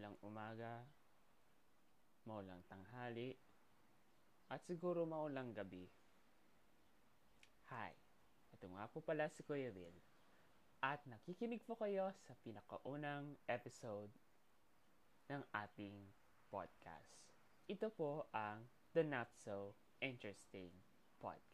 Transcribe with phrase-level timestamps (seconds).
[0.00, 0.80] maulang umaga,
[2.24, 3.36] maulang tanghali,
[4.48, 5.84] at siguro maulang gabi.
[7.68, 7.92] Hi,
[8.48, 9.92] ito nga po pala si Kuya Will.
[10.80, 14.08] At nakikinig po kayo sa pinakaunang episode
[15.28, 16.08] ng ating
[16.48, 17.36] podcast.
[17.68, 18.64] Ito po ang
[18.96, 20.72] The Not So Interesting
[21.20, 21.49] Podcast.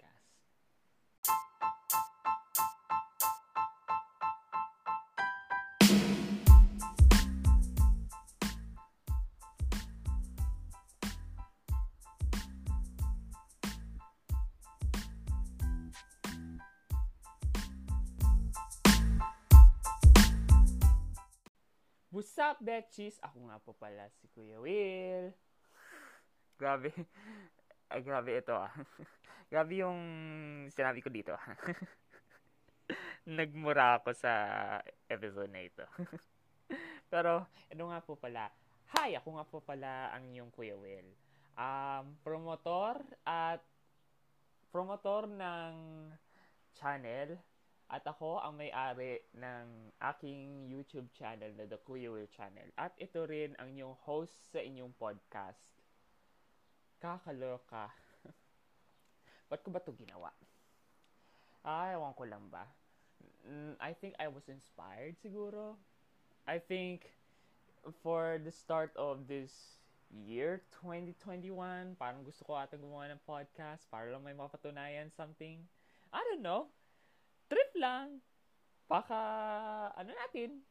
[22.16, 23.20] What's up, Betchies?
[23.20, 25.36] Ako nga po pala si Kuya Will.
[26.56, 26.88] grabe.
[27.92, 28.72] Ay, grabe ito ah.
[29.52, 30.00] grabe yung
[30.72, 31.36] sinabi ko dito.
[33.36, 34.32] Nagmura ako sa
[35.12, 35.84] episode na ito.
[37.12, 38.48] Pero, ito nga po pala.
[38.96, 39.20] Hi!
[39.20, 41.12] Ako nga po pala ang yung Kuya Will.
[41.52, 42.96] Um, promotor
[43.28, 43.60] at
[44.72, 45.72] promotor ng
[46.80, 47.36] channel
[47.86, 52.74] at ako ang may-ari ng aking YouTube channel na The Kuya Channel.
[52.74, 55.62] At ito rin ang inyong host sa inyong podcast.
[56.98, 57.94] Kakaloka.
[59.50, 60.34] Ba't ko ba ito ginawa?
[61.62, 62.66] Ah, ewan ko lang ba.
[63.46, 65.78] Mm, I think I was inspired siguro.
[66.42, 67.14] I think
[68.02, 69.78] for the start of this
[70.10, 71.54] year 2021,
[71.94, 75.62] parang gusto ko ata gumawa ng podcast para lang may mapatunayan something.
[76.10, 76.74] I don't know
[77.46, 78.20] trip lang.
[78.86, 79.18] Baka,
[79.98, 80.62] ano natin,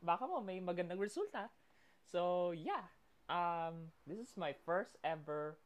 [0.00, 1.52] baka mo may magandang resulta.
[2.08, 2.88] So, yeah.
[3.30, 5.60] Um, this is my first ever,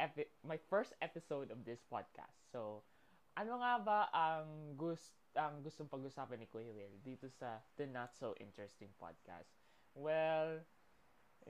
[0.00, 2.38] epi- my first episode of this podcast.
[2.48, 2.86] So,
[3.34, 8.14] ano nga ba ang gusto ang gustong pag-usapan ni Kuya Will dito sa The Not
[8.14, 9.50] So Interesting Podcast?
[9.98, 10.62] Well,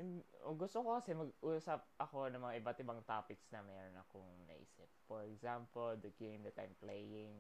[0.01, 0.25] in,
[0.57, 4.89] gusto ko kasi mag-usap ako ng mga iba't ibang topics na mayroon akong naisip.
[5.05, 7.37] For example, the game that I'm playing,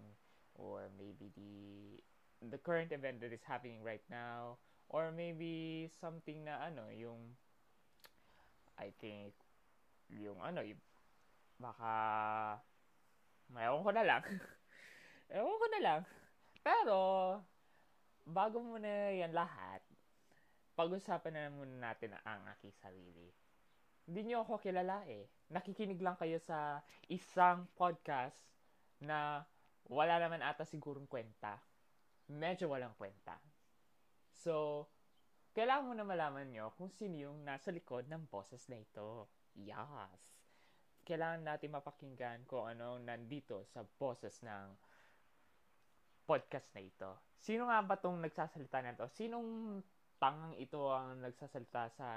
[0.54, 1.54] or maybe the
[2.50, 7.34] the current event that is happening right now or maybe something na ano yung
[8.78, 9.34] I think
[10.10, 10.80] yung ano yung
[11.58, 11.92] baka
[13.48, 14.22] mayawan ko na lang.
[15.34, 16.00] Ewan ko na lang.
[16.60, 16.98] Pero
[18.24, 19.84] bago muna yan lahat
[20.74, 23.30] pag-usapan na muna natin ang aking sarili.
[24.04, 25.30] Hindi nyo ako kilala eh.
[25.54, 28.36] Nakikinig lang kayo sa isang podcast
[28.98, 29.46] na
[29.88, 31.60] wala naman ata sigurong kwenta.
[32.32, 33.36] Medyo walang kwenta.
[34.32, 34.86] So,
[35.52, 39.28] kailangan mo na malaman nyo kung sino yung nasa likod ng boses na ito.
[39.54, 40.34] Yes!
[41.04, 44.72] Kailangan natin mapakinggan kung ano nandito sa boses ng
[46.24, 47.10] podcast na ito.
[47.36, 49.04] Sino nga ba tong nagsasalita na ito?
[49.12, 49.80] Sinong
[50.16, 52.08] tangang ito ang nagsasalita sa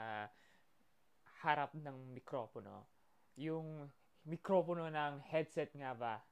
[1.44, 2.88] harap ng mikropono?
[3.36, 3.92] Yung
[4.24, 6.24] mikropono ng headset nga ba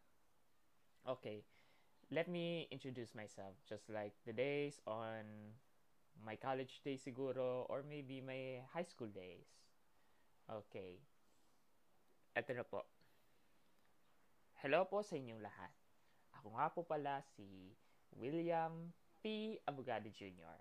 [1.05, 1.45] Okay,
[2.09, 3.53] let me introduce myself.
[3.69, 5.53] Just like the days on
[6.17, 9.45] my college days siguro or maybe my high school days.
[10.49, 10.97] Okay.
[12.33, 12.89] Ito na po.
[14.65, 15.69] Hello po sa inyong lahat.
[16.41, 17.77] Ako nga po pala si
[18.17, 18.89] William
[19.21, 19.61] P.
[19.69, 20.57] Abogado Jr.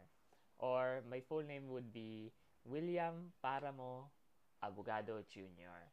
[0.60, 2.36] Or my full name would be
[2.68, 4.12] William Paramo
[4.60, 5.88] Abogado Jr.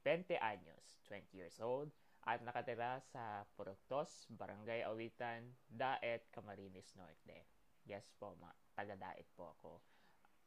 [0.00, 1.92] 20 años, 20 years old,
[2.26, 7.46] at nakatira sa Puroktos, Barangay Awitan, Daet, Camarines Norte.
[7.86, 9.72] Yes po, ma taga-Daet po ako.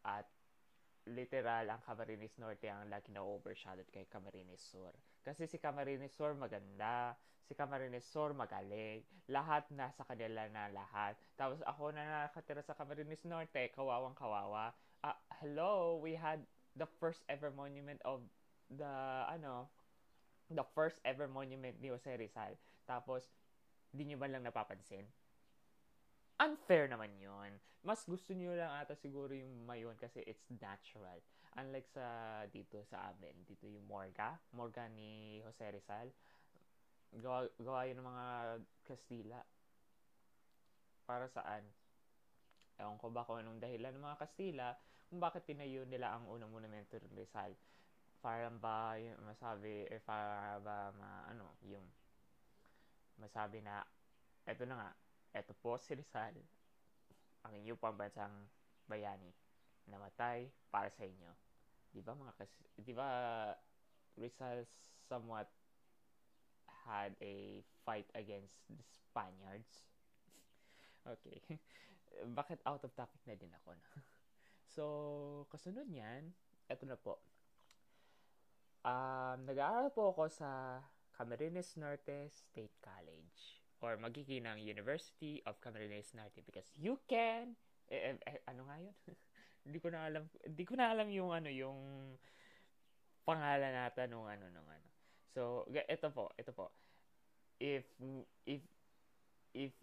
[0.04, 0.28] At
[1.08, 4.92] literal, ang Camarines Norte ang lagi na overshadowed kay Camarines Sur.
[5.24, 7.16] Kasi si Camarines Sur maganda,
[7.48, 9.00] si Camarines Sur magaling,
[9.32, 11.16] lahat nasa kanila na lahat.
[11.40, 14.76] Tapos ako na nakatira sa Camarines Norte, kawawang kawawa.
[15.00, 16.44] Uh, hello, we had
[16.76, 18.20] the first ever monument of
[18.68, 18.92] the,
[19.32, 19.72] ano,
[20.50, 22.58] the first ever monument ni Jose Rizal.
[22.90, 23.30] Tapos,
[23.94, 25.06] di nyo ba lang napapansin?
[26.42, 27.54] Unfair naman yon
[27.86, 31.22] Mas gusto nyo lang ata siguro yung mayon kasi it's natural.
[31.58, 32.06] Unlike sa
[32.50, 36.10] dito sa amin, dito yung Morga, Morga ni Jose Rizal.
[37.10, 38.26] Gawa, gawa ng mga
[38.86, 39.42] Kastila.
[41.06, 41.66] Para saan?
[42.78, 44.68] Ewan ko ba kung anong dahilan ng mga Kastila
[45.10, 47.58] kung bakit tinayo nila ang unang monumento ni Rizal
[48.20, 51.84] parang ba masabi eh para ba ma, ano yung
[53.20, 53.84] masabi na
[54.44, 54.90] eto na nga
[55.36, 56.36] eto po si Rizal
[57.48, 58.34] ang inyong pambansang
[58.88, 59.32] bayani
[59.88, 61.32] namatay para sa inyo
[61.96, 63.08] di ba mga kas di ba
[64.20, 64.68] Rizal
[65.08, 65.48] somewhat
[66.86, 69.88] had a fight against the Spaniards
[71.14, 71.40] okay
[72.36, 73.88] bakit out of topic na din ako no?
[74.70, 74.84] So,
[75.50, 76.30] kasunod niyan,
[76.70, 77.18] eto na po.
[78.80, 80.80] Um, nag-aaral po ako sa
[81.12, 87.60] Camarines Norte State College or magiginang University of Camarines Norte because you can
[87.92, 88.96] eh, eh, eh, ano nga yun?
[89.68, 91.80] hindi ko na alam hindi ko na alam yung ano yung
[93.28, 94.88] pangalan nata nung ano nung ano.
[95.30, 96.74] So, ito po, ito po.
[97.60, 97.86] If
[98.48, 98.64] if
[99.54, 99.74] if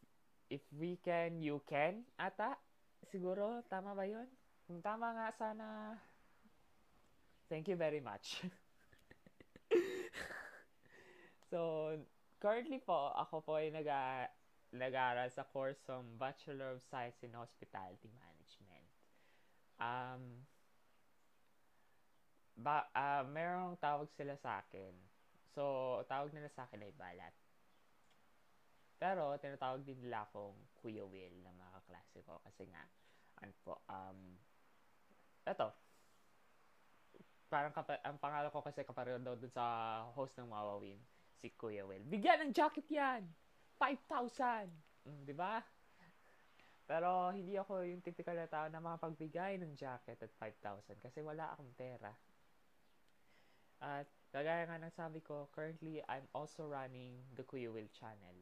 [0.49, 2.57] if we can, you can ata.
[3.07, 4.27] Siguro tama ba 'yon?
[4.67, 5.67] Kung tama nga sana
[7.47, 8.43] Thank you very much.
[11.51, 11.93] so,
[12.39, 13.89] currently po, ako po ay nag
[14.75, 18.89] nag-aaral sa course ng Bachelor of Science in Hospitality Management.
[19.79, 20.45] Um,
[22.57, 24.93] ba, uh, merong tawag sila sa akin.
[25.55, 27.35] So, tawag nila sa akin ay balat.
[28.97, 32.41] Pero, tinatawag din nila akong Kuya Will na mga kaklase ko.
[32.41, 32.85] Kasi nga,
[33.45, 34.41] ano po, um,
[35.45, 35.69] eto,
[37.47, 39.65] parang kapa- ang pangalan ko kasi kapareho daw dun sa
[40.17, 40.99] host ng Mawawin,
[41.39, 42.05] si Kuya Will.
[42.07, 43.25] Bigyan ng jacket yan!
[43.79, 44.73] 5,000!
[45.07, 45.61] Mm, di ba?
[46.87, 51.51] Pero hindi ako yung typical na tao na makapagbigay ng jacket at 5,000 kasi wala
[51.51, 52.15] akong pera.
[53.83, 58.39] At kagaya nga ng sabi ko, currently I'm also running the Kuya Will channel.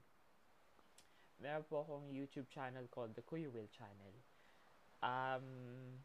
[1.42, 4.14] Meron po akong YouTube channel called the Kuya Will channel.
[5.02, 5.98] Um,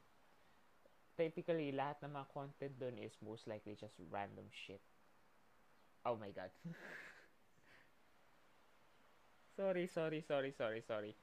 [1.20, 4.82] typically, lahat ng mga content doon is most likely just random shit.
[6.06, 6.50] Oh my god.
[9.56, 11.16] sorry, sorry, sorry, sorry, sorry.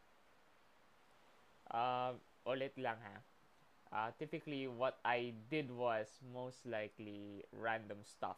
[1.70, 2.12] Uh,
[2.46, 3.17] ulit lang ha.
[3.93, 8.37] Uh, typically, what I did was most likely random stuff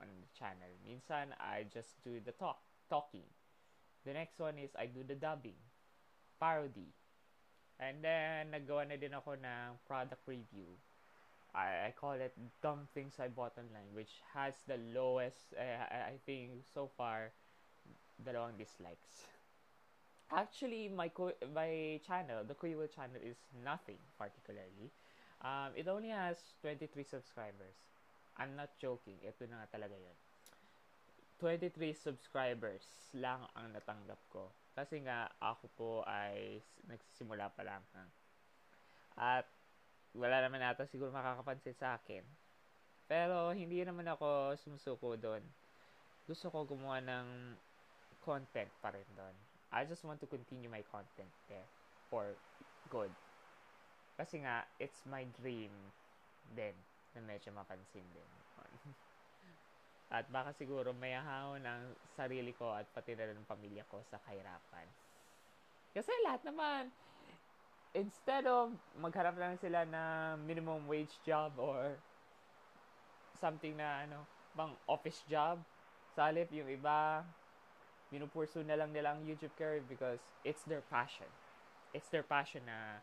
[0.00, 0.72] on the channel.
[0.82, 3.28] Minsan, I just do the talk, talking.
[4.04, 5.60] The next one is I do the dubbing,
[6.40, 6.92] parody.
[7.80, 10.78] And then, naggawa na din ako ng product review.
[11.54, 16.18] I, I call it Dumb Things I Bought Online, which has the lowest, uh, I
[16.26, 17.30] think, so far,
[18.18, 19.30] dalawang dislikes.
[20.32, 24.90] Actually, my co- my channel, the Kuiwil channel, is nothing particularly.
[25.44, 27.78] Um, it only has 23 subscribers.
[28.34, 29.22] I'm not joking.
[29.22, 30.16] Ito na nga talaga yun.
[31.38, 32.82] 23 subscribers
[33.14, 34.50] lang ang natanggap ko.
[34.74, 36.58] Kasi nga, ako po ay
[36.90, 37.82] nagsisimula pa lang.
[37.94, 38.04] Ha?
[39.38, 39.46] At
[40.14, 42.22] wala naman ata siguro makakapansin sa akin.
[43.10, 45.42] Pero hindi naman ako sumusuko doon.
[46.24, 47.58] Gusto ko gumawa ng
[48.24, 49.36] content pa rin doon.
[49.74, 51.66] I just want to continue my content there
[52.08, 52.32] for
[52.88, 53.10] good.
[54.14, 55.74] Kasi nga, it's my dream
[56.54, 56.72] din
[57.12, 58.30] na medyo mapansin din.
[60.14, 61.82] at baka siguro may ahawon ng
[62.14, 64.86] sarili ko at pati na ng pamilya ko sa kahirapan.
[65.90, 66.94] Kasi lahat naman,
[67.94, 71.94] instead of magharap lang sila na minimum wage job or
[73.38, 74.26] something na ano,
[74.58, 75.62] bang office job,
[76.14, 77.22] sa halip yung iba,
[78.10, 81.26] pinupursu na lang nila ang YouTube career because it's their passion.
[81.94, 82.98] It's their passion na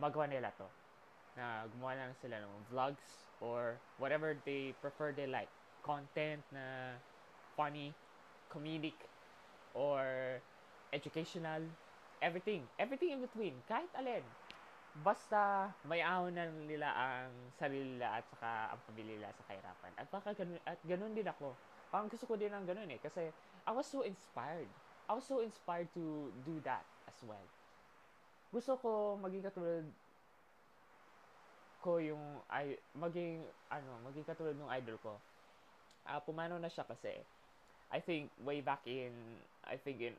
[0.00, 0.68] magawa nila to.
[1.36, 5.48] Na gumawa lang sila ng vlogs or whatever they prefer they like.
[5.84, 6.96] Content na
[7.56, 7.92] funny,
[8.52, 8.96] comedic,
[9.72, 10.38] or
[10.92, 11.64] educational,
[12.22, 12.62] everything.
[12.78, 13.58] Everything in between.
[13.66, 14.22] Kahit alin.
[15.02, 19.92] Basta may ahon na nila ang sarili nila at saka ang pamilya nila sa kahirapan.
[19.98, 21.52] At baka ganun, at ganun din ako.
[21.90, 23.00] Parang gusto ko din ng ganun eh.
[23.02, 23.28] Kasi
[23.66, 24.70] I was so inspired.
[25.10, 27.44] I was so inspired to do that as well.
[28.54, 29.84] Gusto ko maging katulad
[31.82, 35.12] ko yung ay maging ano, maging katulad ng idol ko.
[36.06, 37.10] Uh, pumano na siya kasi
[37.90, 39.10] I think way back in
[39.66, 40.14] I think in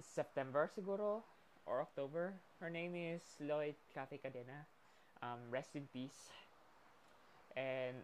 [0.00, 1.22] September siguro
[1.66, 2.38] or October.
[2.60, 4.64] Her name is Lloyd Cafe Cadena.
[5.20, 6.32] Um, rest in peace.
[7.56, 8.00] And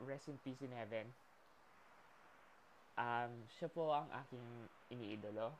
[0.00, 1.12] rest in peace in heaven
[2.98, 4.44] um, siya po ang aking
[4.90, 5.54] iniidolo.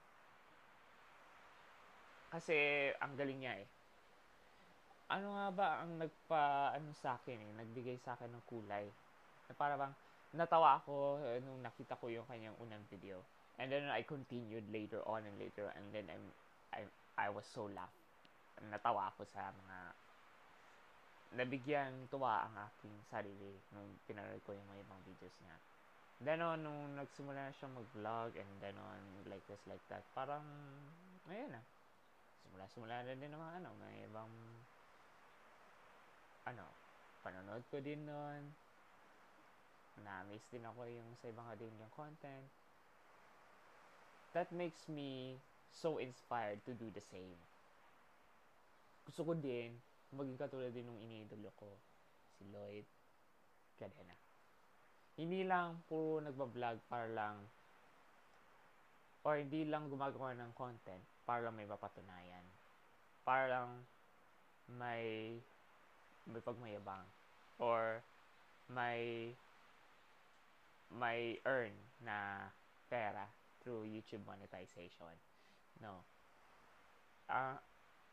[2.28, 3.68] Kasi ang galing niya eh.
[5.08, 8.84] Ano nga ba ang nagpa ano sa akin eh, nagbigay sa akin ng kulay.
[9.48, 9.94] Na para bang
[10.36, 13.24] natawa ako eh, nung nakita ko yung kanyang unang video.
[13.58, 16.26] And then I continued later on and later and then I'm
[16.70, 16.80] I
[17.18, 17.92] I was so laugh.
[18.58, 19.76] Natawa ako sa mga
[21.36, 25.56] nabigyan tuwa ang aking sarili nung pinanood ko yung mga ibang videos niya.
[26.18, 30.42] Then on, nung nagsimula na siya mag-vlog and then on, like this, like that, parang,
[31.30, 31.62] ngayon na.
[32.42, 34.32] Simula-simula na din naman, ano, may ibang,
[36.50, 36.66] ano,
[37.22, 38.50] panonood ko din noon.
[40.02, 42.50] Na-miss din ako yung sa ibang din yung content.
[44.32, 45.40] That makes me
[45.72, 47.38] so inspired to do the same.
[49.08, 49.72] gusto ko din,
[50.12, 51.72] maging katulad din ng iniidolo ko,
[52.36, 52.84] si Lloyd
[53.80, 54.12] Cadena.
[55.16, 57.40] Hindi lang puro nagbablog para lang
[59.24, 62.44] or hindi lang gumagawa ng content para lang may mapatunayan.
[63.24, 63.70] Para lang
[64.76, 65.36] may
[66.28, 67.08] may pagmayabang
[67.56, 68.04] or
[68.68, 69.32] may
[70.92, 71.72] may earn
[72.04, 72.48] na
[72.92, 73.24] pera
[73.62, 75.18] through YouTube monetization.
[75.80, 76.04] No.
[77.28, 77.56] Uh,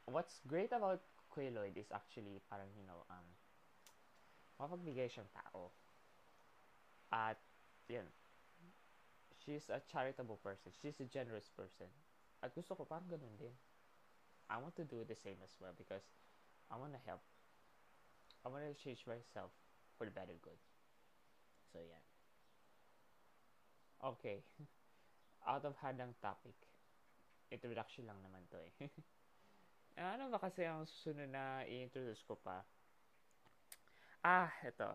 [0.06, 1.02] what's great about
[1.34, 3.26] Kuya Lloyd is actually parang, you know, um,
[4.60, 5.72] mapagbigay siyang tao.
[7.12, 7.38] At,
[7.88, 8.06] yun,
[9.46, 10.72] she's a charitable person.
[10.82, 11.88] She's a generous person.
[12.44, 13.54] At gusto ko parang ganun din.
[14.50, 16.06] I want to do the same as well because
[16.72, 17.22] I want to help.
[18.46, 19.52] I want to change myself
[19.98, 20.58] for the better good.
[21.74, 22.00] So, yeah.
[24.04, 24.44] Okay.
[25.46, 26.58] Out of hand ang topic.
[27.54, 28.74] Introduction lang naman to eh.
[30.18, 32.66] ano ba kasi ang susunod na i-introduce ko pa?
[34.26, 34.90] Ah, ito.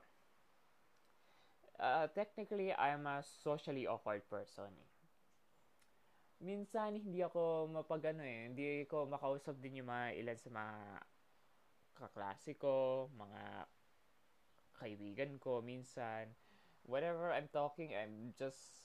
[1.80, 4.90] Uh, technically, I'm a socially awkward person eh.
[6.40, 8.48] Minsan, hindi ako mapagano eh.
[8.48, 10.76] Hindi ko makausap din yung mga ilan sa mga
[12.00, 13.68] kaklase ko, mga
[14.80, 15.60] kaibigan ko.
[15.60, 16.32] Minsan,
[16.88, 18.79] whatever I'm talking, I'm just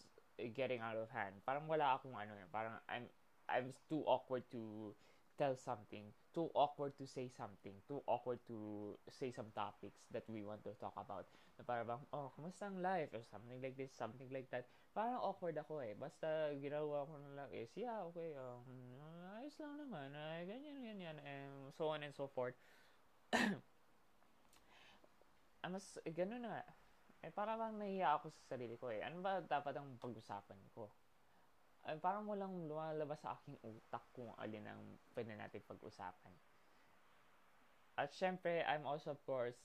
[0.54, 1.36] getting out of hand.
[1.46, 2.36] Parang wala akong ano.
[2.52, 3.08] Parang I'm,
[3.48, 4.94] I'm too awkward to
[5.38, 10.44] tell something, too awkward to say something, too awkward to say some topics that we
[10.44, 11.28] want to talk about.
[11.60, 13.12] Na parang bang, oh, kumusta ang life?
[13.16, 14.68] Or something like this, something like that.
[14.96, 15.96] Parang awkward ako eh.
[15.96, 18.68] Basta ginawa ko na lang is, yeah, okay, um,
[19.40, 22.56] ayos lang naman, uh, ganyan, ganyan, and so on and so forth.
[25.64, 26.64] ah, mas, eh, ganun na
[27.26, 29.02] Eh, parang bang nahiya ako sa sarili ko eh.
[29.02, 30.94] Ano ba dapat ang pag-usapan ko?
[31.90, 34.82] Eh, parang walang lumalabas sa aking utak kung alin ang
[35.18, 36.30] pwede natin pag-usapan.
[37.98, 39.58] At syempre, I'm also of course,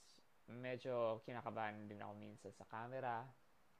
[0.48, 3.28] medyo kinakabahan din ako minsan sa camera.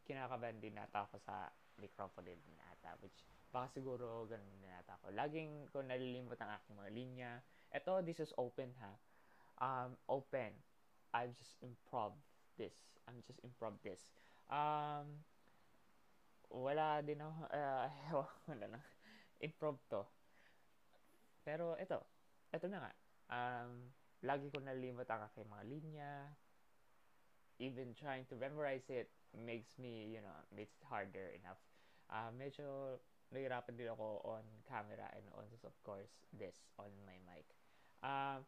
[0.05, 1.49] Kinakabahan din nata ako sa
[1.81, 3.01] microphone din nata.
[3.01, 5.17] Which, baka siguro ganun din nata ako.
[5.17, 7.33] Laging ko nalilimot ang aking mga linya.
[7.73, 8.93] Ito, this is open ha.
[9.57, 10.53] Um, open.
[11.17, 12.13] I've just improv
[12.57, 12.75] this.
[13.07, 14.07] I'm just improv this.
[14.51, 15.23] Um,
[16.51, 17.89] wala din ako, uh,
[18.51, 18.81] wala na.
[19.39, 20.03] Improv to.
[21.47, 21.99] Pero ito,
[22.51, 22.93] ito na nga.
[23.31, 23.95] Um,
[24.27, 26.13] lagi ko nalimot ang aking mga linya.
[27.61, 31.61] Even trying to memorize it makes me, you know, makes it harder enough.
[32.11, 32.99] Uh, medyo
[33.31, 37.47] nahirapan din ako on camera and on, of course, this on my mic.
[38.03, 38.43] Um,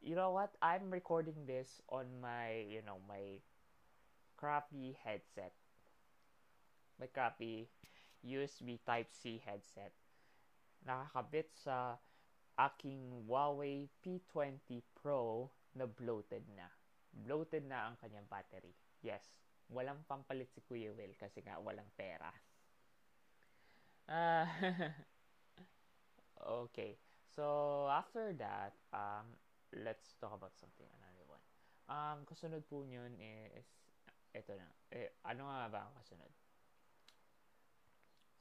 [0.00, 0.52] you know what?
[0.62, 3.40] I'm recording this on my, you know, my
[4.36, 5.52] crappy headset.
[7.00, 7.68] My crappy
[8.24, 9.92] USB Type-C headset.
[10.86, 11.96] Nakakabit sa
[12.58, 16.70] aking Huawei P20 Pro na bloated na.
[17.10, 18.74] Bloated na ang kanyang battery.
[19.02, 19.22] Yes,
[19.70, 22.30] walang pampalit si Kuya Will kasi nga walang pera.
[24.08, 24.46] Uh,
[26.68, 26.98] okay.
[27.34, 29.26] So, after that, um,
[29.82, 31.42] let's talk about something, another one.
[31.90, 33.66] Um, kasunod po yun is
[34.34, 34.66] ito na.
[34.90, 36.30] Eh, ano nga ba ang kasunod?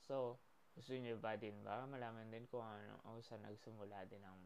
[0.03, 0.37] So,
[0.73, 4.41] gusto niyo ba din ba malaman din kung ano o saan nagsimula din ang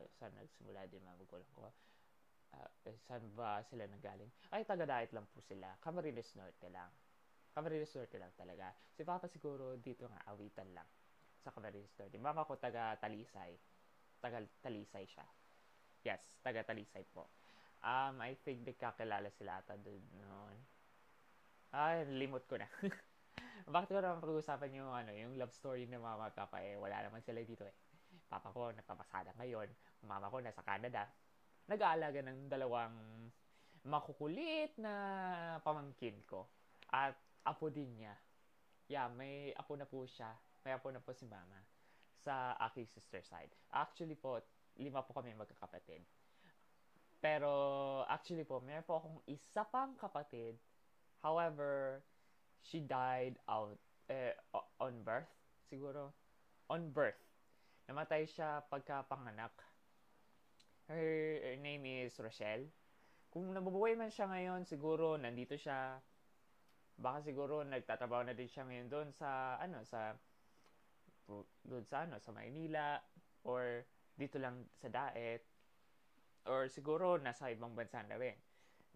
[0.00, 1.68] uh, saan nagsimula din mga magulang ko?
[2.56, 4.32] Uh, eh, saan ba sila nanggaling?
[4.48, 5.76] Ay taga-diet lang po sila.
[5.84, 6.88] Camarines Norte lang.
[7.52, 8.72] Camarines Norte lang talaga.
[8.96, 10.88] Si Papa siguro dito nga awitan lang
[11.44, 12.16] sa Camarines Norte.
[12.16, 13.60] Mama ko taga Talisay.
[14.18, 15.28] Taga Talisay siya
[16.04, 17.30] yes taga Talisay po
[17.82, 20.58] um, I think nagkakilala sila ata doon noon
[21.68, 22.64] ay, limot ko na.
[23.74, 26.64] Bakit ko naman pag-uusapan yung, ano, yung love story ng mama at papa?
[26.64, 27.76] Eh, wala naman sila dito eh.
[28.24, 29.68] Papa ko, nagpapasada ngayon.
[30.08, 31.04] Mama ko, nasa Canada.
[31.68, 32.96] Nag-aalaga ng dalawang
[33.84, 34.92] makukulit na
[35.60, 36.48] pamangkin ko.
[36.88, 37.12] At
[37.44, 38.16] apo din niya.
[38.88, 40.32] Yeah, may apo na po siya.
[40.64, 41.60] May apo na po si mama
[42.16, 43.52] sa aking sister side.
[43.76, 44.40] Actually po,
[44.78, 46.02] lima po kami magkakapatid.
[47.18, 47.50] Pero,
[48.06, 50.54] actually po, meron po akong isa pang kapatid
[51.22, 52.02] However,
[52.62, 54.34] she died out eh,
[54.78, 55.30] on birth,
[55.66, 56.14] siguro.
[56.70, 57.18] On birth.
[57.90, 59.54] Namatay siya pagkapanganak.
[60.86, 61.04] Her,
[61.42, 62.70] her name is Rochelle.
[63.28, 66.00] Kung nabubuhay man siya ngayon, siguro nandito siya.
[66.98, 70.16] Baka siguro nagtatrabaho na din siya ngayon doon sa ano sa
[71.62, 72.98] doon sa ano sa Maynila
[73.44, 73.84] or
[74.18, 75.46] dito lang sa Daet
[76.50, 78.34] or siguro nasa ibang bansa na rin.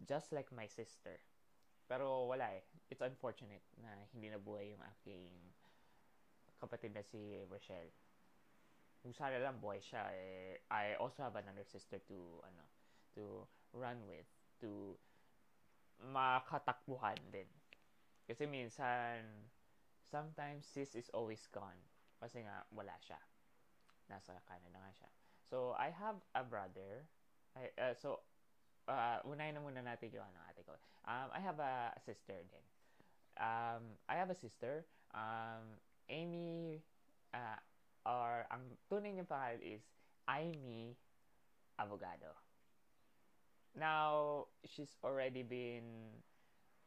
[0.03, 1.23] Just like my sister.
[1.87, 2.67] Pero wala eh.
[2.91, 5.31] It's unfortunate na hindi nabuhay yung aking
[6.59, 7.95] kapatid na si Rochelle.
[9.03, 12.63] kung sana lang boy siya, eh, I also have another sister to, ano,
[13.19, 13.43] to
[13.75, 14.31] run with,
[14.63, 14.95] to
[15.99, 17.51] makatakbuhan din.
[18.31, 19.27] Kasi minsan,
[20.07, 21.79] sometimes sis is always gone.
[22.23, 23.19] Kasi nga, wala siya.
[24.11, 25.11] Nasa Canada nga siya.
[25.47, 27.07] So, I have a brother.
[27.55, 28.25] I, uh, so,
[28.89, 30.75] uh, unahin na muna natin yung ano, ate ko.
[31.05, 32.67] Um, I have a sister din.
[33.37, 34.87] Um, I have a sister.
[35.13, 35.79] Um,
[36.09, 36.83] Amy,
[37.35, 37.59] uh,
[38.07, 39.83] or ang tunay niyang pangalan is
[40.27, 40.99] Amy
[41.79, 42.35] Abogado.
[43.73, 46.21] Now, she's already been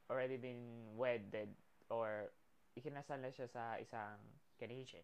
[0.06, 1.50] already been wedded
[1.90, 2.30] or
[2.78, 4.22] ikinasal na siya sa isang
[4.62, 5.02] Canadian.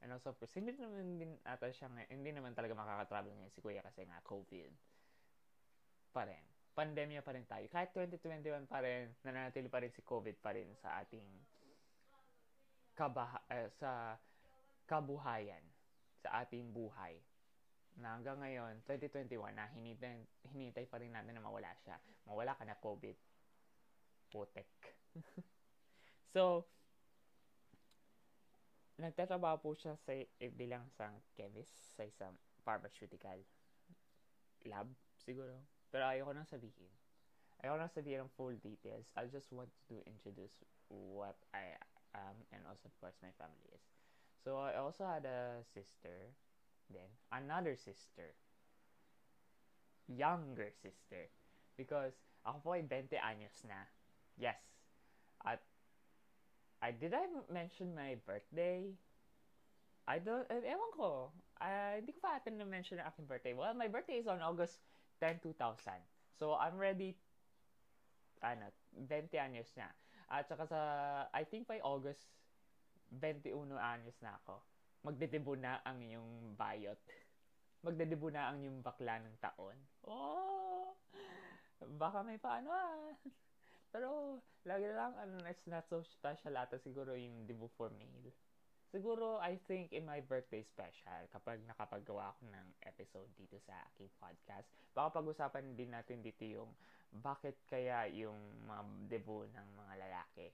[0.00, 3.60] And also, of course, hindi naman din ata siya, hindi naman talaga makaka-travel ngayon si
[3.64, 4.72] Kuya kasi nga COVID
[6.14, 6.55] pa rin.
[6.76, 7.64] Pandemya pa rin tayo.
[7.72, 11.24] Kahit 2021 pa rin, nananatili pa rin si COVID pa rin sa ating
[12.92, 14.20] kabaha, uh, sa
[14.84, 15.64] kabuhayan,
[16.20, 17.16] sa ating buhay.
[17.96, 20.20] Na hanggang ngayon, 2021, na hinintay,
[20.52, 21.96] hinintay pa rin natin na mawala siya.
[22.28, 23.16] Mawala ka na COVID
[24.28, 24.68] putek.
[26.36, 26.68] so,
[29.00, 33.40] nagtatrabaho po siya sa eh, bilang isang chemist sa isang pharmaceutical
[34.68, 34.88] lab,
[35.24, 35.75] siguro.
[35.96, 36.92] Pero ayoko nang sabihin.
[37.64, 39.08] Ayoko nang sabihin ang full details.
[39.16, 40.60] I just want to introduce
[40.92, 41.72] what I
[42.12, 43.80] am and also, of course, my family is.
[44.44, 46.36] So, I also had a sister,
[46.92, 48.36] then another sister,
[50.04, 51.32] younger sister,
[51.80, 52.12] because
[52.44, 53.88] ako po ay 20 anyos na.
[54.36, 54.60] Yes.
[55.48, 55.64] At
[56.84, 58.92] I did I mention my birthday?
[60.04, 61.32] I don't, eh, ewan ko.
[61.56, 63.56] Uh, hindi ko pa atin na-mention ang aking birthday.
[63.56, 64.84] Well, my birthday is on August
[65.20, 66.00] 10, 2000.
[66.36, 67.16] So, I'm ready,
[68.44, 69.88] ano, 20 anyos na.
[70.28, 70.80] At saka sa,
[71.32, 72.28] I think by August,
[73.14, 74.60] 21 anyos na ako.
[75.06, 76.98] Magdedebo na ang iyong bayot.
[77.86, 79.78] Magdedebo na ang iyong bakla ng taon.
[80.04, 80.92] Oh!
[81.96, 83.14] Baka may paano ah.
[83.94, 88.34] Pero, lagi lang, ano, it's not so special ata siguro yung debut for male.
[88.86, 94.08] Siguro, I think in my birthday special, kapag nakapagawa ako ng episode dito sa aking
[94.16, 96.70] podcast, baka pag-usapan din natin dito yung
[97.10, 100.48] bakit kaya yung mga debut ng mga lalaki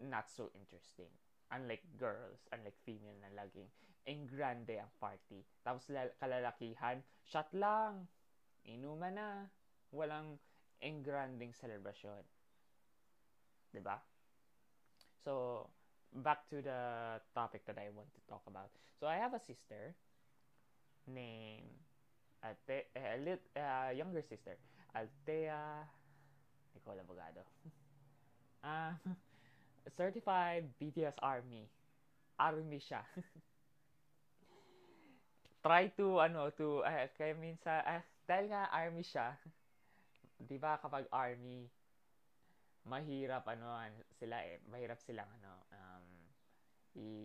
[0.00, 1.12] not so interesting.
[1.52, 3.68] Unlike girls, unlike female na laging
[4.08, 5.44] en grande ang party.
[5.60, 5.84] Tapos
[6.16, 8.08] kalalakihan, shot lang,
[8.64, 9.30] inuman na,
[9.92, 10.40] walang
[10.80, 12.24] en granding celebration.
[13.84, 14.00] ba?
[15.20, 15.68] So,
[16.14, 18.70] back to the topic that I want to talk about.
[18.98, 19.94] So, I have a sister
[21.06, 21.70] named
[22.44, 24.56] Ate, uh, lit, uh, younger sister,
[24.96, 25.84] Altea
[26.74, 27.44] Nicola Bogado.
[28.64, 28.92] uh,
[29.96, 31.68] certified BTS Army.
[32.38, 33.04] Army siya.
[35.64, 39.36] Try to, ano, to, uh, kaya minsan, uh, dahil nga Army siya,
[40.40, 41.68] di ba kapag Army,
[42.88, 43.76] mahirap ano
[44.16, 45.52] sila eh mahirap silang ano
[46.98, 47.20] i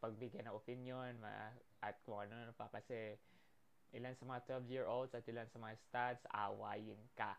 [0.00, 1.54] pagbigyan ng opinion ma-
[1.84, 3.18] at kung ano pa kasi
[3.94, 7.36] ilan sa mga 12-year-olds at ilan sa mga studs, awayin ka.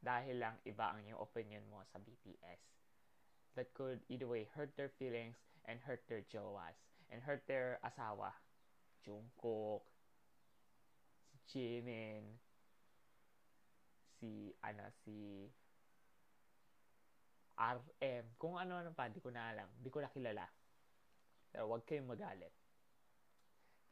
[0.00, 2.60] Dahil lang iba ang yung opinion mo sa BTS.
[3.56, 5.36] That could either way hurt their feelings
[5.68, 6.76] and hurt their jowas
[7.12, 8.32] and hurt their asawa.
[9.04, 9.84] Jungkook,
[11.32, 12.24] si Jimin,
[14.20, 15.48] si, ano, si
[17.60, 19.68] RM, kung ano-ano pa, di ko na alam.
[19.76, 20.48] Di ko na kilala.
[21.52, 22.54] Pero wag kayong magalit.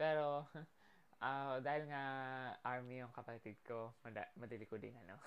[0.00, 0.48] Pero,
[1.20, 2.02] uh, dahil nga
[2.64, 5.20] army yung kapatid ko, mad- madali ko din ano.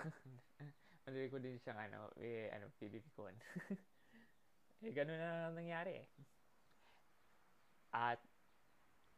[1.06, 3.30] madali ko din siyang ano, eh, ano, PBB ko.
[4.82, 6.08] eh, ganun na nangyari eh.
[7.94, 8.18] At,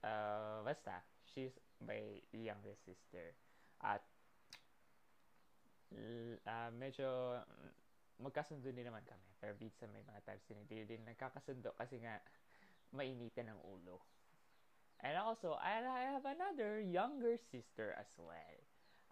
[0.05, 1.01] uh, basta,
[1.33, 3.33] she's my younger sister.
[3.81, 4.05] At,
[5.95, 7.39] uh, medyo
[8.23, 9.29] magkasundo din naman kami.
[9.39, 12.21] Pero minsan may mga times din hindi din nagkakasundo kasi nga
[12.95, 14.03] mainitan ng ulo.
[15.05, 18.59] And also, I have another younger sister as well.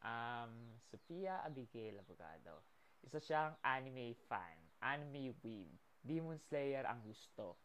[0.01, 2.65] Um, Sophia Abigail Abogado.
[3.05, 4.57] Isa siyang anime fan.
[4.81, 5.69] Anime weeb.
[6.01, 7.61] Demon Slayer ang gusto.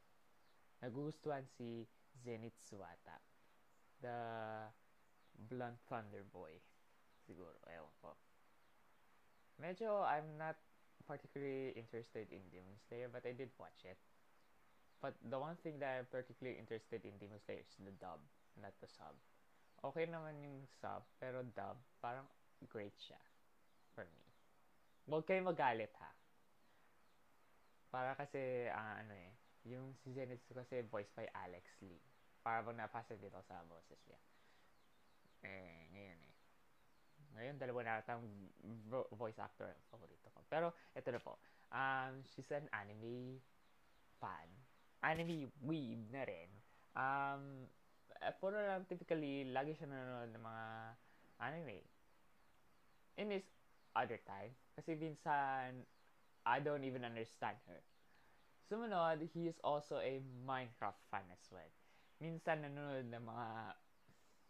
[0.84, 1.88] Nagustuhan si
[2.20, 3.16] Zenith Suwata.
[4.04, 4.20] The
[5.48, 6.60] Blunt Thunder Boy.
[7.24, 7.58] Siguro.
[7.72, 8.12] Ewan ko.
[9.58, 10.60] Medyo, I'm not
[11.08, 13.98] particularly interested in Demon Slayer, but I did watch it.
[15.00, 18.20] But the one thing that I'm particularly interested in Demon Slayer is the dub,
[18.60, 19.16] not the sub.
[19.88, 22.28] Okay naman yung sub, pero dub, parang
[22.68, 23.22] great siya
[23.96, 24.26] for me.
[25.08, 26.12] Huwag kayo magalit ha.
[27.88, 29.32] Para kasi, uh, ano eh,
[29.64, 32.04] yung si Zenitsu kasi voiced by Alex Lee.
[32.44, 34.20] Para bang napasa dito sa boses niya.
[35.46, 36.27] Eh, ngayon eh.
[37.38, 38.26] Ngayon, dalawa na atang
[39.14, 40.42] voice actor ang favorito ko.
[40.50, 41.38] Pero, ito na po.
[41.70, 43.38] Um, she's an anime
[44.18, 44.50] fan.
[45.06, 46.50] Anime weeb na rin.
[46.98, 47.70] Um,
[48.42, 50.66] puro lang typically, lagi siya nanonood ng mga
[51.46, 51.78] anime.
[53.22, 53.46] In his
[53.94, 54.58] other time.
[54.74, 55.86] Kasi minsan,
[56.46, 57.82] I don't even understand her.
[58.68, 61.72] Sumunod, he is also a Minecraft fan as well.
[62.18, 63.48] Minsan nanonood ng mga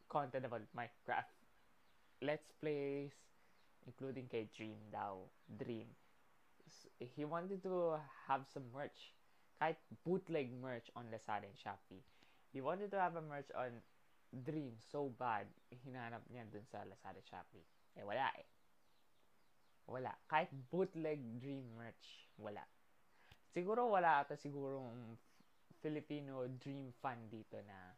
[0.07, 1.36] content about Minecraft
[2.21, 3.13] let's plays,
[3.85, 5.25] including kay Dream daw.
[5.45, 5.87] Dream.
[6.97, 9.13] He wanted to have some merch.
[9.57, 12.05] Kahit bootleg merch on Lazada and Shopee.
[12.53, 13.81] He wanted to have a merch on
[14.29, 15.49] Dream so bad.
[15.73, 17.65] Hinanap niya dun sa Lazada Shopee.
[17.97, 18.47] Eh, wala eh.
[19.87, 20.13] Wala.
[20.29, 22.65] Kahit bootleg Dream merch, wala.
[23.49, 25.17] Siguro wala ata sigurong
[25.81, 27.95] Filipino Dream fan dito na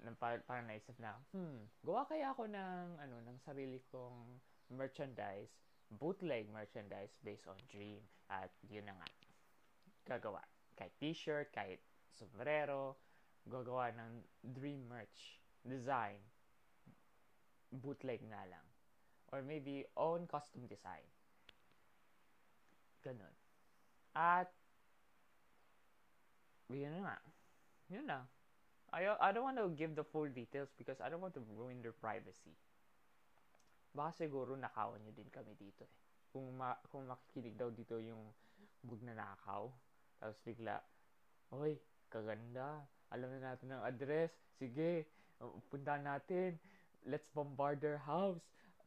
[0.00, 4.40] ng par- parang naisip na, hmm, gawa kaya ako ng, ano, ng sarili kong
[4.72, 5.52] merchandise,
[5.90, 8.00] bootleg merchandise based on Dream.
[8.30, 9.08] At yun na nga,
[10.16, 10.40] gagawa.
[10.78, 11.82] Kahit t-shirt, kahit
[12.14, 12.96] sombrero,
[13.44, 14.12] gagawa ng
[14.54, 16.18] Dream merch, design,
[17.70, 18.66] bootleg na lang.
[19.30, 21.06] Or maybe own custom design.
[23.04, 23.34] Ganun.
[24.14, 24.50] At,
[26.70, 27.18] yun na nga.
[27.90, 28.24] Yun lang.
[28.90, 31.78] I, I don't want to give the full details because I don't want to ruin
[31.78, 32.58] their privacy.
[33.94, 35.92] Baka siguro nakawan nyo din kami dito eh.
[36.30, 38.22] Kung, ma, kung makikinig daw dito yung
[38.82, 39.70] bug na nakaw,
[40.18, 40.78] tapos bigla,
[41.50, 41.74] Hoy,
[42.06, 42.86] kaganda.
[43.10, 44.30] Alam na natin ang address.
[44.54, 45.06] Sige,
[45.66, 46.54] punta natin.
[47.02, 48.38] Let's bombard their house.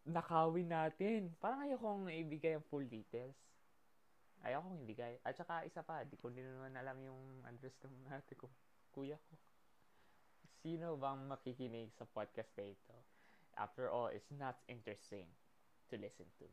[0.07, 1.35] Nakawin natin.
[1.43, 3.35] Parang ayokong ibigay ang full details.
[4.47, 5.19] Ayokong ibigay.
[5.27, 8.47] At saka isa pa, di ko din naman alam yung address ng natin ko.
[8.95, 9.35] Kuya ko
[10.63, 12.95] sino bang makikinig sa podcast na ito?
[13.60, 15.28] After all, it's not interesting
[15.91, 16.47] to listen to.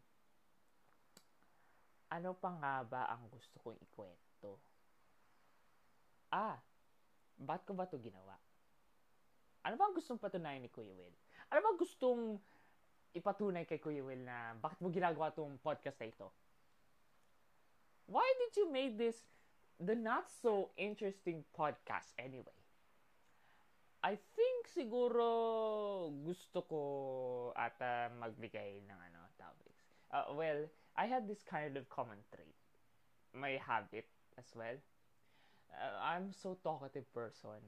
[2.11, 4.59] Ano pa nga ba ang gusto kong ikwento?
[6.35, 6.59] Ah,
[7.39, 8.35] ba't ko ba ito ginawa?
[9.63, 11.15] Ano ba ang gustong patunayan ni Kuya Will?
[11.55, 12.43] Ano ba gustong
[13.15, 16.29] ipatunay kay Kuya Will na bakit mo ginagawa itong podcast na ito?
[18.11, 19.23] Why did you make this
[19.79, 22.60] the not so interesting podcast anyway?
[24.01, 26.81] I think siguro gusto ko
[27.53, 29.85] ata magbigay ng ano topics.
[30.09, 30.65] Uh, well,
[30.97, 32.57] I had this kind of common trait.
[33.37, 34.09] My habit
[34.41, 34.81] as well.
[35.69, 37.61] Uh, I'm so talkative person.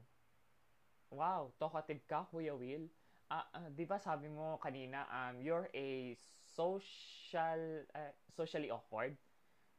[1.12, 2.88] Wow, talkative ka, Kuya Will.
[3.29, 9.16] Uh, uh, 'di ba sabi mo kanina um you're a social uh, socially awkward.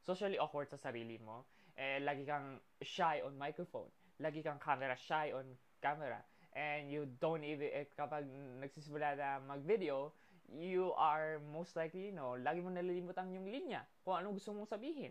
[0.06, 1.50] Socially awkward sa sarili mo.
[1.74, 3.90] Eh lagi kang shy on microphone.
[4.22, 6.22] Lagi kang camera shy on camera
[6.54, 8.26] and you don't even, eh, kapag
[8.62, 10.14] nagsisimula na mag-video,
[10.54, 14.70] you are most likely, you know, lagi mo nalilimutan yung linya kung anong gusto mong
[14.70, 15.10] sabihin.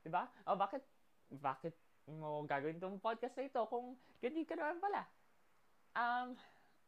[0.00, 0.24] Diba?
[0.48, 0.80] O bakit,
[1.28, 1.76] bakit
[2.08, 5.02] mo gagawin tong podcast na ito kung ganyan ka naman pala?
[5.94, 6.28] Um,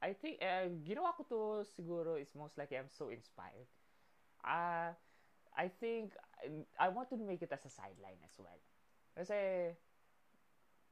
[0.01, 1.41] I think, uh, ginawa ko to
[1.77, 3.69] siguro is most likely I'm so inspired.
[4.45, 4.93] Uh,
[5.57, 6.13] I think,
[6.77, 8.61] I want to make it as a sideline as well.
[9.17, 9.73] Kasi,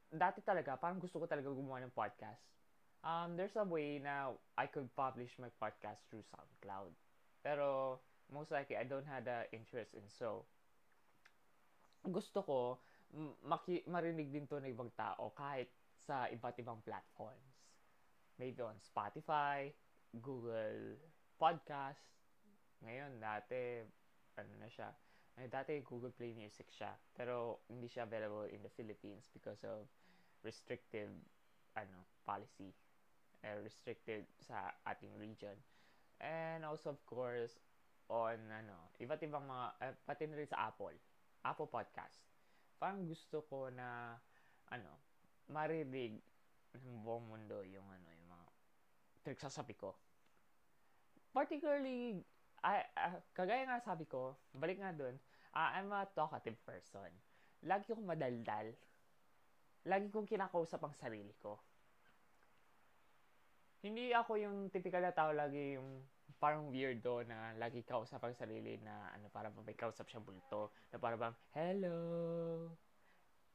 [0.09, 2.64] dati talaga, parang gusto ko talaga gumawa ng podcast.
[3.05, 6.97] Um, there's a way na I could publish my podcast through SoundCloud.
[7.45, 8.01] Pero,
[8.33, 10.49] most likely, I don't have the interest in so.
[12.01, 12.81] Gusto ko,
[13.45, 15.69] maki- marinig din to ng ibang tao kahit
[16.01, 17.53] sa iba't ibang platforms.
[18.41, 19.69] Maybe on Spotify,
[20.25, 20.97] Google
[21.37, 22.09] Podcast.
[22.81, 23.85] Ngayon, dati,
[24.41, 24.89] ano na siya,
[25.37, 26.97] eh, dati Google Play Music siya.
[27.13, 29.85] Pero hindi siya available in the Philippines because of
[30.41, 31.13] restrictive
[31.77, 32.73] ano policy.
[33.45, 35.53] Uh, restricted sa ating region.
[36.17, 37.61] And also, of course,
[38.09, 40.97] on ano, iba't ibang mga, uh, pati na rin sa Apple.
[41.45, 42.25] Apple Podcast.
[42.81, 44.17] Parang gusto ko na,
[44.73, 44.97] ano,
[45.53, 46.25] marinig
[46.73, 48.47] ng buong mundo yung ano, yung mga
[49.29, 49.93] pinagsasabi ko.
[51.37, 52.25] Particularly,
[52.65, 55.21] I, uh, kagaya nga sabi ko, balik nga dun,
[55.53, 57.13] uh, I'm a talkative person.
[57.61, 58.73] Lagi kong madaldal.
[59.85, 61.61] Lagi kong kinakausap ang sarili ko.
[63.85, 66.01] Hindi ako yung typical na tao lagi yung
[66.41, 70.97] parang weirdo na lagi kausap ang sarili na ano para may kausap siya bulto na
[70.97, 72.01] para bang hello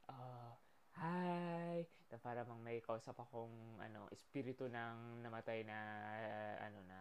[0.06, 0.54] uh,
[0.94, 1.82] hi
[2.14, 3.50] na para bang may kausap akong
[3.82, 5.78] ano espiritu ng namatay na
[6.14, 6.98] uh, ano na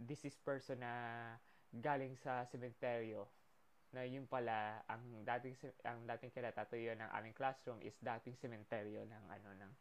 [0.00, 0.92] deceased person na
[1.68, 3.28] galing sa sementeryo
[3.92, 5.52] na yun pala ang dating
[5.84, 9.72] ang dating kinatatuyuan ng aming classroom is dating sementeryo ng ano ng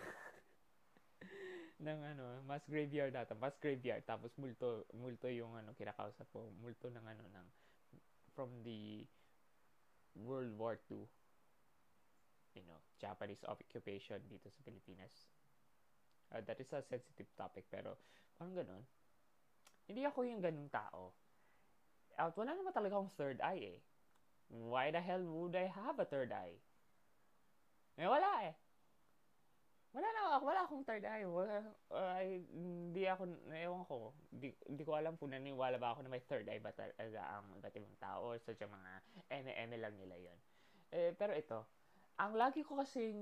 [1.76, 6.88] ng ano mas graveyard data mas graveyard tapos multo multo yung ano kinakausap ko multo
[6.88, 7.46] ng ano ng
[8.32, 9.04] from the
[10.16, 11.04] World War II
[12.56, 15.28] you know Japanese occupation dito sa Pilipinas
[16.32, 18.00] uh, that is a sensitive topic pero
[18.40, 18.84] parang ganun
[19.86, 21.14] hindi ako yung ganung tao.
[22.18, 23.80] At wala naman talaga akong third eye eh.
[24.50, 26.58] Why the hell would I have a third eye?
[27.98, 28.54] Eh, wala eh.
[29.96, 31.24] Wala na, wala akong third eye.
[31.24, 36.12] Wala, uh, hindi ako, ewan ko, di, di ko alam kung naniniwala ba ako na
[36.12, 38.90] may third eye ba talaga ang iba't ibang tao or sa mga
[39.32, 40.38] eme-eme lang nila yon
[40.92, 41.64] eh, pero ito,
[42.20, 43.16] ang lagi ko kasing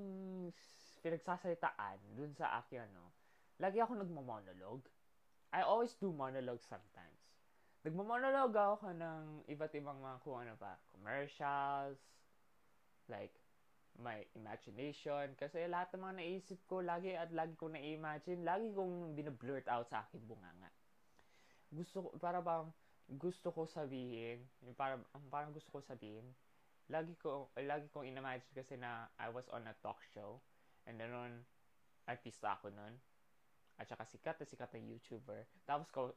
[1.01, 3.15] pinagsasalitaan dun sa akin, ano,
[3.63, 4.85] lagi ako nagmo-monologue.
[5.55, 7.23] I always do monologue sometimes.
[7.87, 12.03] Nagmo-monologue ako ng iba't ibang mga kung ano pa, commercials,
[13.07, 13.44] like,
[14.01, 15.35] my imagination.
[15.39, 19.87] Kasi lahat ng mga naisip ko, lagi at lagi kong na-imagine, lagi kong binablurt out
[19.87, 20.71] sa akin bunganga.
[21.71, 22.71] Gusto ko, para bang,
[23.07, 24.43] gusto ko sabihin,
[24.75, 24.99] para,
[25.31, 26.25] parang gusto ko sabihin,
[26.91, 30.41] lagi ko, lagi kong imagine kasi na I was on a talk show,
[30.85, 31.45] and then on,
[32.05, 33.01] artista ako nun,
[33.81, 35.41] at saka sikat na sikat na YouTuber.
[35.67, 36.15] Tapos ko,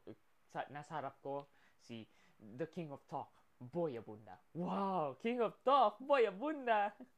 [0.51, 1.47] sa, nasa harap ko,
[1.81, 2.05] si
[2.37, 4.37] The King of Talk, Boy Abunda.
[4.53, 5.17] Wow!
[5.17, 6.93] King of Talk, Boy Abunda!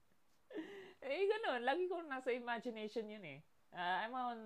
[1.04, 1.62] eh, ganun.
[1.64, 3.40] Lagi ko nasa imagination yun eh.
[3.74, 4.42] Uh, I'm an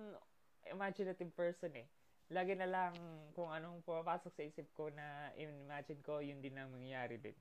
[0.68, 1.88] imaginative person eh.
[2.32, 2.96] Lagi na lang
[3.36, 7.36] kung anong pumapasok sa isip ko na imagine ko, yun din ang mangyayari din.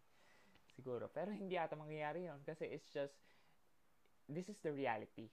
[0.75, 1.07] Siguro.
[1.07, 3.15] Pero hindi ata mangyayari yun kasi it's just,
[4.27, 5.31] this is the reality.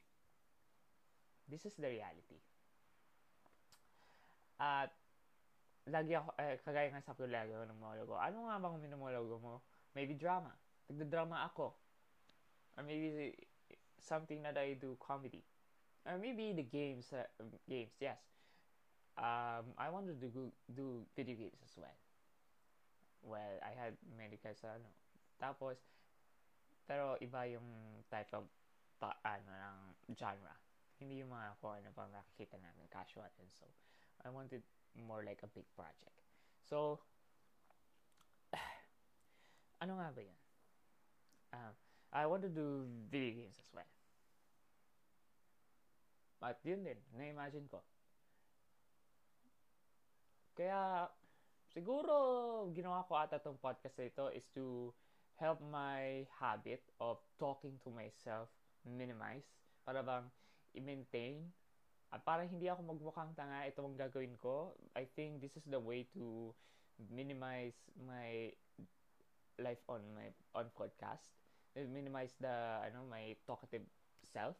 [1.50, 2.38] This is the reality.
[4.60, 4.94] At
[5.88, 8.14] lagi ako, eh, kagaya nga sa lagi ako ng monologo.
[8.20, 9.54] Ano nga bang minumologo mo?
[9.96, 10.54] Maybe drama.
[10.86, 11.74] Nagda-drama ako.
[12.80, 13.36] Or maybe
[14.00, 15.44] something that I do comedy.
[16.08, 17.28] Or maybe the games, uh,
[17.68, 18.16] games, yes.
[19.20, 21.98] Um, I wanted to do, do video games as well.
[23.20, 24.88] Well, I had many of, ano.
[25.36, 25.76] Tapos,
[26.88, 28.48] pero iba yung type of,
[28.96, 30.56] pa, ano, ng genre.
[30.96, 33.68] Hindi yung mga kung ano pang nakikita namin, casual and so.
[34.24, 34.64] I wanted
[34.96, 36.16] more like a big project.
[36.64, 37.04] So,
[39.84, 40.40] ano nga ba yan?
[41.52, 41.76] Um,
[42.10, 43.86] I want to do video games as well.
[46.40, 47.84] At yun din, na-imagine ko.
[50.56, 51.06] Kaya,
[51.70, 52.14] siguro,
[52.74, 54.90] ginawa ko ata tong podcast na ito is to
[55.38, 58.50] help my habit of talking to myself
[58.84, 59.46] minimize
[59.84, 60.28] para bang
[60.76, 61.48] i-maintain
[62.10, 64.74] at para hindi ako magmukhang tanga, ito ang gagawin ko.
[64.98, 66.50] I think this is the way to
[66.98, 68.50] minimize my
[69.62, 71.39] life on my on podcast.
[71.74, 73.86] Minimize the ano my talkative
[74.26, 74.58] self.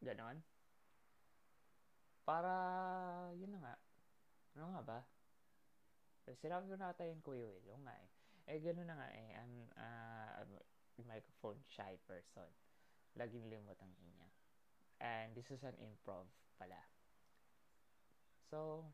[0.00, 0.40] Ganon.
[2.24, 2.54] Para
[3.34, 3.74] yun na nga.
[4.56, 4.98] Ano nga ba?
[6.38, 7.82] Sinabi ko na tayo yung Kuya Will.
[7.82, 8.08] nga eh.
[8.50, 9.28] Eh, gano'n na nga eh.
[9.42, 10.42] Um, uh,
[11.06, 12.50] microphone shy person.
[13.18, 14.28] Laging limot ang niya.
[15.00, 16.28] And this is an improv
[16.60, 16.78] pala.
[18.50, 18.84] So,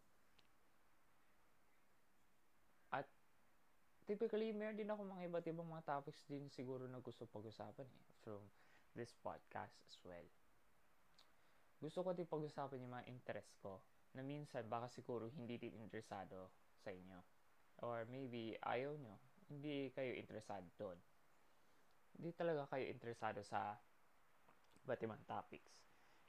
[4.06, 8.14] typically, meron din ako mga iba't ibang mga topics din siguro na gusto pag-usapan eh,
[8.22, 8.40] from
[8.94, 10.28] this podcast as well.
[11.82, 13.82] Gusto ko din pag-usapan yung mga interest ko
[14.16, 16.48] na minsan baka siguro hindi din interesado
[16.80, 17.20] sa inyo.
[17.84, 19.20] Or maybe ayaw nyo.
[19.52, 20.96] Hindi kayo interesado doon.
[22.16, 23.76] Hindi talaga kayo interesado sa
[24.88, 25.76] iba't ibang topics.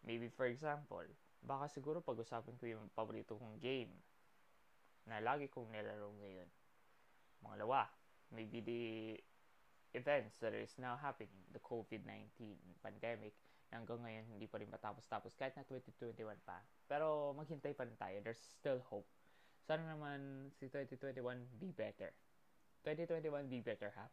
[0.03, 1.07] Maybe for example,
[1.39, 3.95] baka siguro pag-usapan ko yung paborito kong game
[5.07, 6.49] na lagi kong nilaro ngayon.
[7.47, 7.87] Pangalawa,
[8.35, 8.83] maybe the
[9.95, 13.31] events that is now happening, the COVID-19 pandemic,
[13.71, 16.59] na hanggang ngayon hindi pa rin matapos-tapos kahit na 2021 pa.
[16.91, 18.19] Pero maghintay pa rin tayo.
[18.19, 19.07] There's still hope.
[19.63, 21.23] Sana naman si 2021
[21.59, 22.11] be better.
[22.83, 24.07] 2021 be better ha.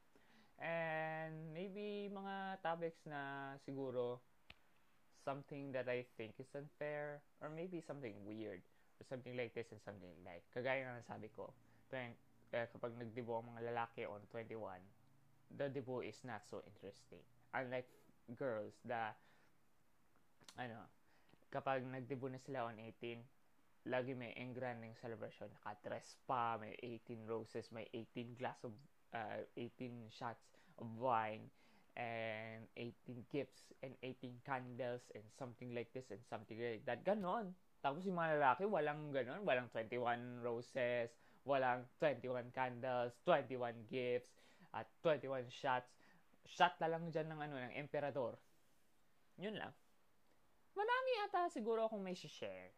[0.59, 4.23] And maybe mga topics na siguro
[5.27, 8.63] something that I think is unfair or maybe something weird
[8.99, 11.51] or something like this and something like kagaya na sabi ko
[11.91, 12.15] 20,
[12.55, 14.79] pero kapag nagdibo ang mga lalaki on 21,
[15.59, 17.19] the dibo is not so interesting.
[17.51, 17.91] Unlike
[18.39, 19.11] girls, the,
[20.55, 20.87] ano,
[21.51, 25.51] kapag nagdibo na sila on 18, lagi may engranding celebration.
[25.51, 28.71] Naka-dress pa, may 18 roses, may 18 glass of,
[29.11, 30.47] uh, 18 shots
[30.79, 31.51] of wine,
[31.99, 37.03] and 18 gifts, and 18 candles, and something like this, and something like that.
[37.03, 37.51] Ganon.
[37.83, 41.11] Tapos yung mga lalaki, walang ganon, walang 21 roses,
[41.45, 44.33] walang 21 candles, 21 gifts,
[44.73, 45.93] at 21 shots.
[46.45, 48.37] Shot na lang dyan ng, ano, ng emperador.
[49.41, 49.73] Yun lang.
[50.75, 52.75] Marami ata siguro akong may share.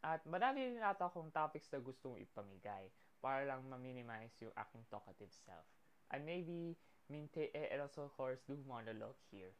[0.00, 2.88] At marami rin ata akong topics na gustong ipamigay
[3.20, 5.66] para lang ma-minimize yung aking talkative self.
[6.14, 6.78] And maybe
[7.10, 9.54] maintain and also of course do monologue here.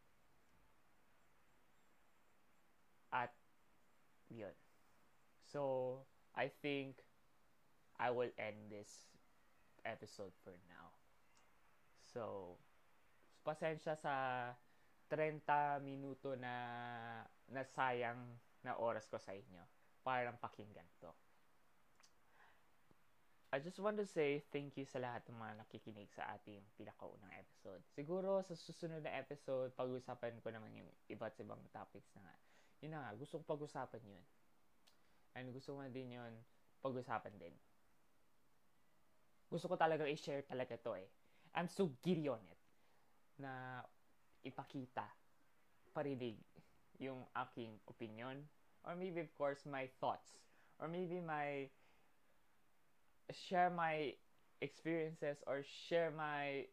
[3.11, 3.35] At
[4.31, 4.55] yun.
[5.47, 6.03] So,
[6.35, 7.03] I think
[7.97, 9.09] I will end this
[9.85, 10.93] episode for now.
[12.13, 12.57] So,
[13.47, 14.15] pasensya sa
[15.09, 15.43] 30
[15.87, 16.55] minuto na
[17.47, 18.19] nasayang
[18.67, 19.63] na oras ko sa inyo
[20.03, 21.11] para lang pakinggan to.
[23.55, 27.31] I just want to say thank you sa lahat ng mga nakikinig sa ating pinakaunang
[27.39, 27.81] episode.
[27.95, 32.37] Siguro sa susunod na episode, pag-usapan ko naman yung iba't ibang topics na nga.
[32.83, 34.25] Yun na nga, gusto kong pag-usapan yun.
[35.39, 36.35] And gusto ko din yun
[36.83, 37.55] pag-usapan din.
[39.47, 41.09] Gusto ko talaga i-share talaga to eh.
[41.55, 42.61] I'm so giddy on it
[43.41, 43.81] na
[44.45, 45.07] ipakita,
[45.95, 46.37] parinig
[47.01, 48.45] yung aking opinion
[48.85, 50.41] or maybe of course my thoughts
[50.81, 51.69] or maybe my
[53.33, 54.15] share my
[54.61, 56.67] experiences or share my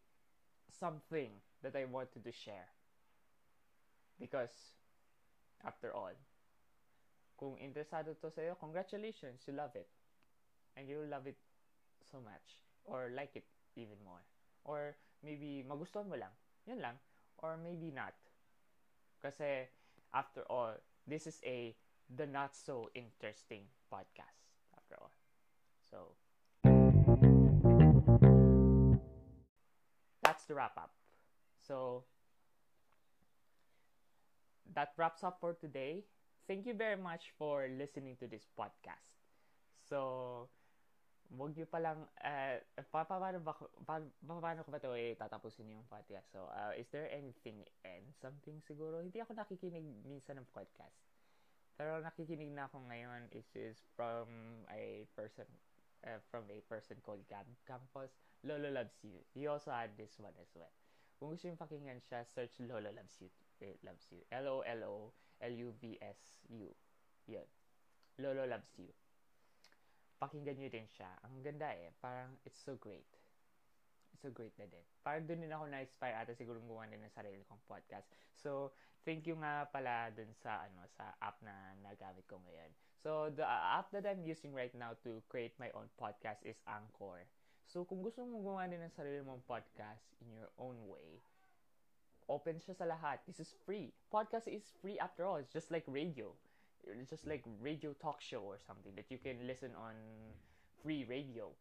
[0.69, 1.31] something
[1.61, 2.67] that I wanted to share.
[4.19, 4.53] Because,
[5.65, 6.13] after all,
[7.37, 9.89] kung interesado to sa'yo, congratulations, you love it.
[10.75, 11.37] And you love it
[12.13, 12.61] so much.
[12.85, 14.21] Or like it even more.
[14.61, 14.93] Or
[15.25, 16.29] maybe magustuhan mo lang.
[16.69, 17.01] Yan lang.
[17.41, 18.13] Or maybe not.
[19.17, 19.65] Kasi,
[20.13, 20.77] after all,
[21.09, 21.73] this is a
[22.13, 24.45] the not so interesting podcast.
[24.77, 25.15] After all.
[25.89, 26.13] So,
[30.21, 30.93] that's the wrap up.
[31.57, 32.03] So
[34.75, 36.03] that wraps up for today.
[36.47, 39.15] Thank you very much for listening to this podcast.
[39.87, 40.49] So,
[41.33, 42.55] wag niyo palang, uh,
[42.93, 46.29] pa, pa, paano, ba, pa, pa, paano ko ba ito eh, tatapusin yung podcast?
[46.29, 49.01] So, uh, is there anything and something siguro?
[49.01, 50.93] Hindi ako nakikinig minsan ng podcast.
[51.73, 54.29] Pero nakikinig na ako ngayon is is from
[54.69, 55.49] a person
[56.05, 58.13] uh, from a person called Gab Campos.
[58.43, 59.23] Lolo Loves You.
[59.33, 60.69] He also had this one as well.
[61.17, 63.31] Kung gusto yung pakinggan siya, search Lolo Loves You.
[63.63, 64.19] It loves You.
[64.27, 64.75] L-O-L-O-L-U-V-S-U.
[67.31, 67.47] Yun.
[68.19, 68.91] Lolo Loves You.
[70.23, 71.11] Pakinggan nyo din siya.
[71.27, 71.91] Ang ganda eh.
[71.99, 73.03] Parang, it's so great.
[74.15, 74.87] It's so great na din.
[75.03, 78.07] Parang doon din ako na-inspire ata siguro gumawa din ng sarili kong podcast.
[78.31, 78.71] So,
[79.03, 82.71] thank you nga pala dun sa, ano, sa app na nagamit ko ngayon.
[83.03, 87.27] So, the app that I'm using right now to create my own podcast is Anchor.
[87.67, 91.19] So, kung gusto mong gumawa din ng sarili mong podcast in your own way,
[92.31, 93.19] open siya sa lahat.
[93.27, 93.91] This is free.
[94.07, 95.35] Podcast is free after all.
[95.35, 96.31] It's just like radio.
[96.83, 99.95] It's just like radio talk show or something that you can listen on
[100.83, 101.51] free radio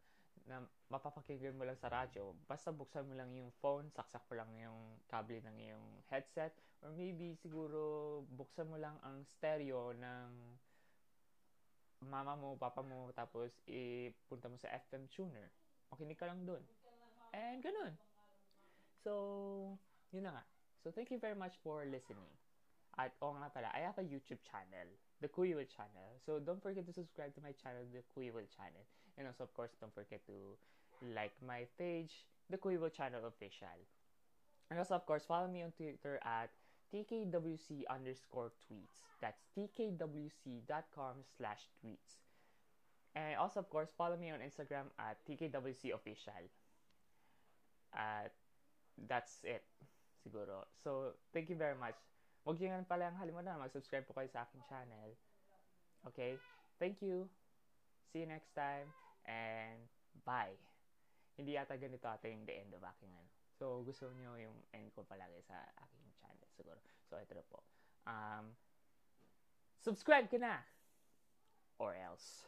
[0.50, 0.58] na
[0.90, 2.34] mapapakinggan mo lang sa radyo.
[2.50, 6.50] Basta buksan mo lang yung phone, saksak mo lang yung kable ng iyong headset,
[6.82, 10.30] or maybe siguro buksan mo lang ang stereo ng
[12.10, 15.46] mama mo, papa mo, tapos ipunta mo sa FM tuner.
[15.94, 16.62] Makinig ka lang dun.
[17.30, 17.94] And ganun.
[19.06, 19.12] So,
[20.10, 20.44] yun na nga.
[20.82, 22.30] So, thank you very much for listening.
[22.98, 24.90] At oo nga pala, I have a YouTube channel,
[25.22, 26.18] the Kuya Will channel.
[26.26, 28.82] So, don't forget to subscribe to my channel, the Kuya Will channel.
[29.16, 30.58] And also, of course, don't forget to
[31.14, 33.78] like my page, the Kuya Will channel official.
[34.70, 36.50] And also, of course, follow me on Twitter at
[36.92, 39.06] tkwc underscore tweets.
[39.20, 42.20] That's tkwc.com slash tweets.
[43.14, 46.42] And also, of course, follow me on Instagram at tkwc official.
[47.94, 48.32] At
[49.08, 49.62] that's it,
[50.20, 50.64] siguro.
[50.82, 51.96] So, thank you very much.
[52.42, 55.14] Huwag nyo nga pala ang halimutan, mag-subscribe po kayo sa aking channel.
[56.10, 56.34] Okay?
[56.82, 57.30] Thank you.
[58.10, 58.90] See you next time.
[59.30, 59.86] And
[60.26, 60.58] bye.
[61.38, 63.30] Hindi yata ganito ata yung the end of aking ano.
[63.62, 65.54] So, gusto nyo yung end ko palagi sa
[65.86, 66.82] aking channel siguro.
[67.06, 67.62] So, ito na po.
[68.10, 68.58] Um,
[69.78, 70.66] subscribe ka na!
[71.78, 72.42] Or else.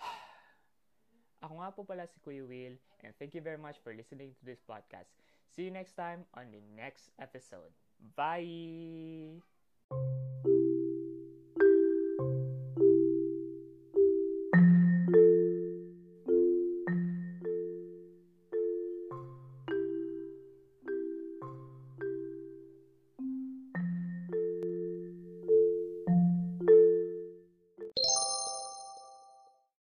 [1.44, 4.42] Ako nga po pala si Kuya Will and thank you very much for listening to
[4.48, 5.12] this podcast.
[5.52, 7.76] See you next time on the next episode.
[8.16, 9.42] Bye!